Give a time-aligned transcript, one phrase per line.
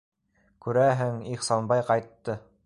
[0.65, 2.39] Күрәһең, Ихсанбай ҡайтты.